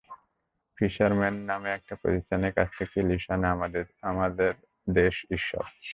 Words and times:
Fisherman 0.77 1.35
নামে 1.49 1.69
একটি 1.73 1.93
প্রতিষ্ঠানের 2.01 2.53
কাছ 2.57 2.69
থেকে 2.77 2.95
ইলিশ 3.03 3.23
আনে 3.33 3.47
আমার 4.03 4.29
দেশ 4.87 5.15
ই-শপ। 5.35 5.67